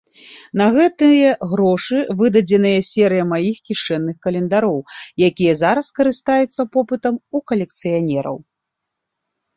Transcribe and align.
На 0.59 0.65
гэтыя 0.75 1.33
грошы 1.51 1.97
выдадзена 2.21 2.71
серыя 2.91 3.27
маіх 3.35 3.57
кішэнных 3.71 4.17
календароў, 4.29 4.79
якія 5.29 5.53
зараз 5.63 5.93
карыстаюцца 6.01 6.61
попытам 6.79 7.13
у 7.37 7.43
калекцыянераў. 7.53 8.37